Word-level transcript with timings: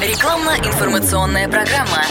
Рекламно-информационная 0.00 1.48
программа. 1.48 2.04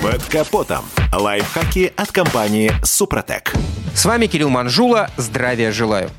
Под 0.00 0.22
капотом. 0.26 0.84
Лайфхаки 1.12 1.92
от 1.96 2.12
компании 2.12 2.70
«Супротек». 2.84 3.52
С 3.96 4.04
вами 4.04 4.26
Кирилл 4.26 4.48
Манжула. 4.48 5.10
Здравия 5.16 5.72
желаю. 5.72 6.10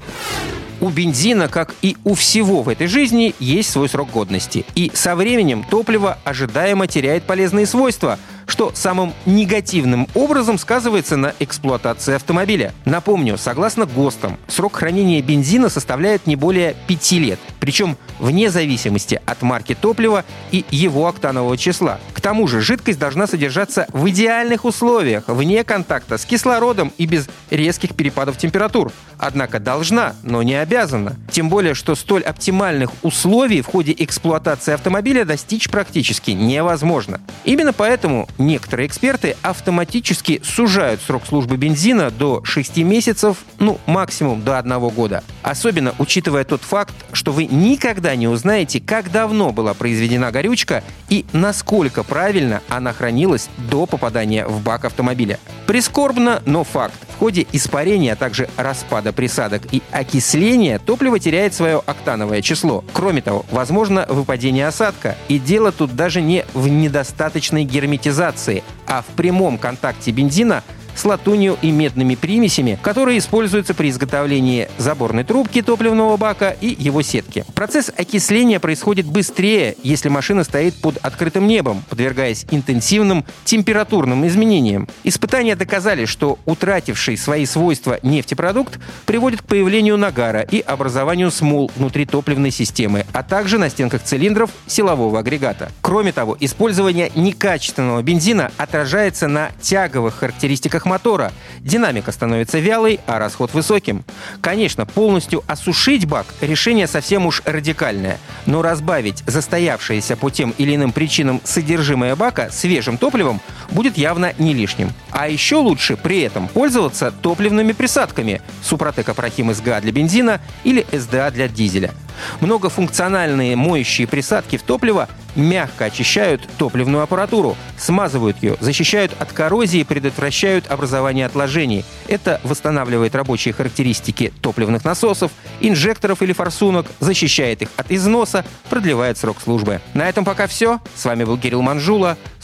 У 0.81 0.89
бензина, 0.89 1.47
как 1.47 1.73
и 1.81 1.95
у 2.03 2.13
всего 2.13 2.61
в 2.61 2.67
этой 2.67 2.87
жизни, 2.87 3.33
есть 3.39 3.71
свой 3.71 3.87
срок 3.87 4.11
годности. 4.11 4.65
И 4.75 4.91
со 4.93 5.15
временем 5.15 5.63
топливо 5.63 6.17
ожидаемо 6.25 6.85
теряет 6.87 7.23
полезные 7.23 7.65
свойства– 7.65 8.19
что 8.47 8.71
самым 8.73 9.13
негативным 9.25 10.07
образом 10.13 10.57
сказывается 10.57 11.17
на 11.17 11.33
эксплуатации 11.39 12.15
автомобиля. 12.15 12.73
Напомню, 12.85 13.37
согласно 13.37 13.85
ГОСТам, 13.85 14.37
срок 14.47 14.77
хранения 14.77 15.21
бензина 15.21 15.69
составляет 15.69 16.27
не 16.27 16.35
более 16.35 16.75
5 16.87 17.11
лет, 17.13 17.39
причем 17.59 17.97
вне 18.19 18.49
зависимости 18.49 19.21
от 19.25 19.41
марки 19.41 19.75
топлива 19.75 20.23
и 20.51 20.65
его 20.71 21.07
октанового 21.07 21.57
числа. 21.57 21.99
К 22.13 22.21
тому 22.21 22.47
же 22.47 22.61
жидкость 22.61 22.99
должна 22.99 23.27
содержаться 23.27 23.87
в 23.93 24.09
идеальных 24.09 24.65
условиях, 24.65 25.25
вне 25.27 25.63
контакта 25.63 26.17
с 26.17 26.25
кислородом 26.25 26.91
и 26.97 27.05
без 27.05 27.27
резких 27.49 27.95
перепадов 27.95 28.37
температур. 28.37 28.91
Однако 29.17 29.59
должна, 29.59 30.15
но 30.23 30.43
не 30.43 30.55
обязана. 30.55 31.15
Тем 31.31 31.49
более, 31.49 31.73
что 31.73 31.95
столь 31.95 32.23
оптимальных 32.23 32.91
условий 33.01 33.61
в 33.61 33.67
ходе 33.67 33.95
эксплуатации 33.97 34.73
автомобиля 34.73 35.25
достичь 35.25 35.69
практически 35.69 36.31
невозможно. 36.31 37.21
Именно 37.43 37.73
поэтому 37.73 38.27
некоторые 38.37 38.87
эксперты 38.87 39.35
автоматически 39.41 40.41
сужают 40.43 41.01
срок 41.01 41.25
службы 41.25 41.57
бензина 41.57 42.11
до 42.11 42.43
6 42.43 42.77
месяцев, 42.77 43.37
ну, 43.59 43.79
максимум 43.85 44.43
до 44.43 44.59
1 44.59 44.89
года. 44.89 45.23
Особенно 45.41 45.93
учитывая 45.97 46.43
тот 46.43 46.61
факт, 46.61 46.93
что 47.13 47.31
вы 47.31 47.44
никогда 47.47 48.15
не 48.15 48.27
узнаете, 48.27 48.79
как 48.79 49.11
давно 49.11 49.51
была 49.51 49.73
произведена 49.73 50.31
горючка 50.31 50.83
и 51.09 51.25
насколько 51.33 52.03
правильно 52.03 52.61
она 52.69 52.93
хранилась 52.93 53.49
до 53.69 53.85
попадания 53.85 54.45
в 54.45 54.61
бак 54.61 54.85
автомобиля. 54.85 55.39
Прискорбно, 55.67 56.41
но 56.45 56.63
факт. 56.63 56.95
В 57.15 57.17
ходе 57.17 57.47
испарения, 57.53 58.13
а 58.13 58.15
также 58.15 58.49
распада 58.57 59.13
присадок 59.13 59.61
и 59.71 59.81
окисления 59.91 60.79
топливо 60.79 61.17
теряет 61.19 61.53
свое 61.53 61.81
октановое 61.85 62.41
число. 62.41 62.83
Кроме 62.93 63.21
того, 63.21 63.45
возможно 63.51 64.05
выпадение 64.09 64.67
осадка. 64.67 65.15
И 65.29 65.39
дело 65.39 65.71
тут 65.71 65.95
даже 65.95 66.21
не 66.21 66.45
в 66.53 66.67
недостаточной 66.67 67.63
герметизации, 67.63 68.63
а 68.85 69.01
в 69.01 69.05
прямом 69.15 69.57
контакте 69.57 70.11
бензина 70.11 70.63
с 70.95 71.05
латунью 71.05 71.57
и 71.61 71.71
медными 71.71 72.15
примесями, 72.15 72.79
которые 72.81 73.19
используются 73.19 73.73
при 73.73 73.89
изготовлении 73.89 74.69
заборной 74.77 75.23
трубки 75.23 75.61
топливного 75.61 76.17
бака 76.17 76.55
и 76.59 76.75
его 76.77 77.01
сетки. 77.01 77.45
Процесс 77.53 77.91
окисления 77.95 78.59
происходит 78.59 79.05
быстрее, 79.05 79.75
если 79.83 80.09
машина 80.09 80.43
стоит 80.43 80.75
под 80.75 80.97
открытым 80.97 81.47
небом, 81.47 81.83
подвергаясь 81.89 82.45
интенсивным 82.51 83.25
температурным 83.43 84.25
изменениям. 84.27 84.87
Испытания 85.03 85.55
доказали, 85.55 86.05
что 86.05 86.39
утративший 86.45 87.17
свои 87.17 87.45
свойства 87.45 87.99
нефтепродукт 88.01 88.79
приводит 89.05 89.41
к 89.41 89.45
появлению 89.45 89.97
нагара 89.97 90.41
и 90.41 90.59
образованию 90.59 91.31
смол 91.31 91.71
внутри 91.75 92.05
топливной 92.05 92.51
системы, 92.51 93.05
а 93.13 93.23
также 93.23 93.57
на 93.57 93.69
стенках 93.69 94.03
цилиндров 94.03 94.49
силового 94.67 95.19
агрегата. 95.19 95.71
Кроме 95.81 96.11
того, 96.11 96.37
использование 96.39 97.11
некачественного 97.15 98.01
бензина 98.01 98.51
отражается 98.57 99.27
на 99.27 99.51
тяговых 99.61 100.15
характеристиках 100.15 100.84
реакциях 100.85 100.95
мотора. 100.95 101.31
Динамика 101.59 102.11
становится 102.11 102.59
вялой, 102.59 102.99
а 103.07 103.19
расход 103.19 103.53
высоким. 103.53 104.03
Конечно, 104.41 104.85
полностью 104.85 105.43
осушить 105.47 106.05
бак– 106.05 106.25
решение 106.41 106.87
совсем 106.87 107.25
уж 107.25 107.41
радикальное. 107.45 108.19
Но 108.45 108.61
разбавить 108.61 109.23
застоявшееся 109.27 110.15
по 110.15 110.29
тем 110.29 110.53
или 110.57 110.75
иным 110.75 110.91
причинам 110.91 111.41
содержимое 111.43 112.15
бака 112.15 112.49
свежим 112.51 112.97
топливом 112.97 113.41
будет 113.75 113.97
явно 113.97 114.33
не 114.39 114.53
лишним. 114.53 114.91
А 115.11 115.27
еще 115.27 115.57
лучше 115.57 115.97
при 115.97 116.21
этом 116.21 116.47
пользоваться 116.47 117.11
топливными 117.11 117.73
присадками– 117.73 118.41
Супротек 118.63 119.09
Апрахим 119.09 119.53
СГА 119.53 119.81
для 119.81 119.91
бензина 119.91 120.41
или 120.63 120.85
СДА 120.91 121.29
для 121.29 121.47
дизеля– 121.47 121.91
Многофункциональные 122.41 123.55
моющие 123.55 124.07
присадки 124.07 124.57
в 124.57 124.63
топливо 124.63 125.07
мягко 125.35 125.85
очищают 125.85 126.47
топливную 126.57 127.03
аппаратуру, 127.03 127.57
смазывают 127.77 128.37
ее, 128.41 128.55
защищают 128.61 129.11
от 129.19 129.33
коррозии 129.33 129.83
предотвращают 129.83 130.71
образование 130.71 131.25
отложений. 131.25 131.83
Это 132.07 132.39
восстанавливает 132.43 133.15
рабочие 133.15 133.53
характеристики 133.53 134.31
топливных 134.41 134.85
насосов, 134.85 135.31
инжекторов 135.59 136.21
или 136.21 136.31
форсунок, 136.31 136.87
защищает 136.99 137.61
их 137.61 137.69
от 137.75 137.91
износа, 137.91 138.45
продлевает 138.69 139.17
срок 139.17 139.37
службы. 139.43 139.81
На 139.93 140.07
этом 140.07 140.23
пока 140.23 140.47
все. 140.47 140.79
С 140.95 141.03
вами 141.03 141.25
был 141.25 141.37
Кирилл 141.37 141.61
Манжула. 141.61 142.17